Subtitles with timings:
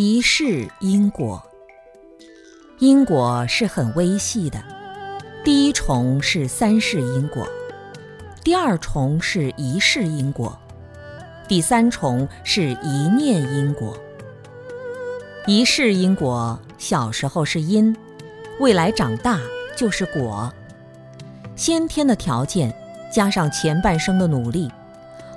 [0.00, 1.42] 一世因果，
[2.78, 4.62] 因果是很微细的。
[5.44, 7.44] 第一重是三世因果，
[8.44, 10.56] 第二重是一世因果，
[11.48, 13.98] 第三重是一念因果。
[15.48, 17.96] 一世因果，小时候是因，
[18.60, 19.40] 未来长大
[19.76, 20.54] 就是果。
[21.56, 22.72] 先天的条件
[23.12, 24.70] 加上前半生的努力，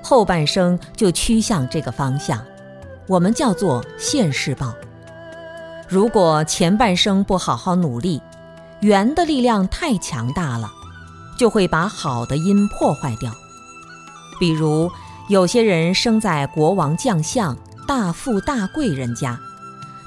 [0.03, 2.45] 后半生就趋向这个方向。
[3.11, 4.73] 我们叫做现世报。
[5.89, 8.21] 如果前半生不好好努力，
[8.79, 10.71] 缘的力量太强大了，
[11.37, 13.29] 就会把好的因破坏掉。
[14.39, 14.89] 比如
[15.27, 19.37] 有些人生在国王将相、大富大贵人家，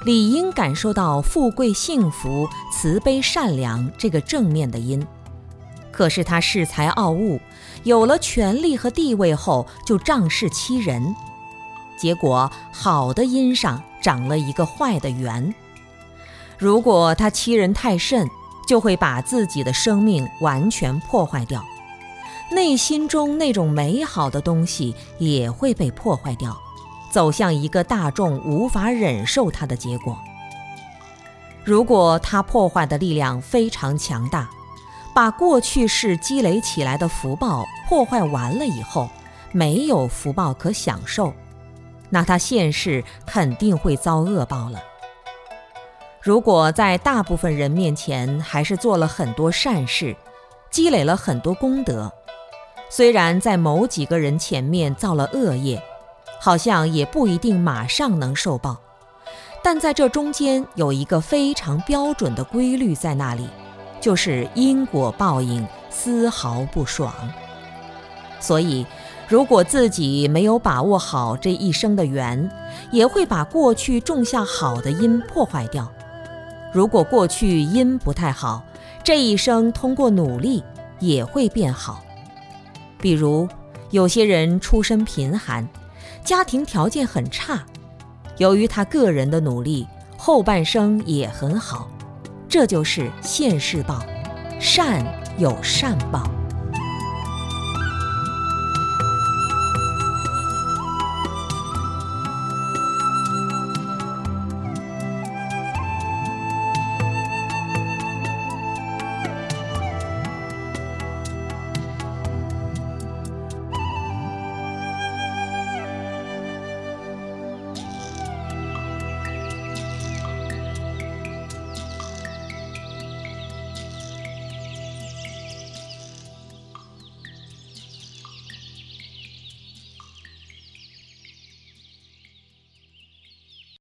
[0.03, 5.05] 理应感受到富贵幸福、慈悲善良这个正面的因。
[5.91, 7.39] 可是他恃才傲物，
[7.83, 11.15] 有了权力和地位后，就仗势欺人。
[11.97, 15.53] 结果，好的因上长了一个坏的缘。
[16.57, 18.27] 如果他欺人太甚，
[18.67, 21.63] 就会把自己的生命完全破坏掉，
[22.51, 26.57] 内心中那种美好的东西也会被破坏掉，
[27.11, 30.17] 走向一个大众无法忍受它的结果。
[31.63, 34.49] 如果他破坏的力量非常强大，
[35.13, 39.09] 把过去世积累起来的福报破坏完了以后，
[39.51, 41.33] 没有福报可享受。
[42.09, 44.81] 那他现世肯定会遭恶报了。
[46.21, 50.15] 如果在大部分人面前还是做了很多善事，
[50.71, 52.11] 积累了很多功德，
[52.89, 55.81] 虽然在某几个人前面造了恶业，
[56.39, 58.77] 好像也不一定马上能受报，
[59.63, 63.49] 但在这中间有一个非常标准的规律在那里，
[64.01, 67.13] 就是因果报应丝毫不爽。
[68.39, 68.85] 所以。
[69.27, 72.49] 如果自己没有把握好这一生的缘，
[72.91, 75.91] 也会把过去种下好的因破坏掉。
[76.71, 78.63] 如果过去因不太好，
[79.03, 80.63] 这一生通过努力
[80.99, 82.03] 也会变好。
[82.99, 83.47] 比如
[83.89, 85.67] 有些人出身贫寒，
[86.23, 87.63] 家庭条件很差，
[88.37, 89.87] 由于他个人的努力，
[90.17, 91.89] 后半生也很好。
[92.47, 94.03] 这就是现世报，
[94.59, 95.03] 善
[95.37, 96.34] 有善报。